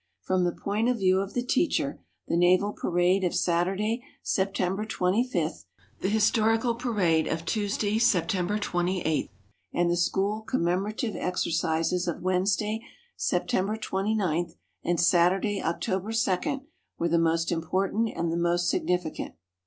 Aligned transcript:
From 0.23 0.45
the 0.45 0.51
point 0.51 0.89
of 0.89 0.97
view 0.97 1.19
of 1.19 1.35
the 1.35 1.43
teacher, 1.43 2.01
the 2.27 2.35
naval 2.35 2.73
parade 2.73 3.23
of 3.23 3.35
Saturday, 3.35 4.03
September 4.23 4.83
25th, 4.83 5.65
the 5.99 6.09
historical 6.09 6.73
parade 6.73 7.27
of 7.27 7.45
Tuesday, 7.45 7.99
September 7.99 8.57
28th, 8.57 9.29
and 9.71 9.91
the 9.91 9.95
school 9.95 10.41
commemorative 10.41 11.15
exercises 11.15 12.07
of 12.07 12.23
Wednesday, 12.23 12.81
September 13.15 13.77
29th, 13.77 14.53
and 14.83 14.99
Saturday, 14.99 15.61
October 15.61 16.09
2d, 16.11 16.63
were 16.97 17.07
the 17.07 17.19
most 17.19 17.51
important 17.51 18.09
and 18.17 18.31
the 18.31 18.37
most 18.37 18.69
significant. 18.71 19.35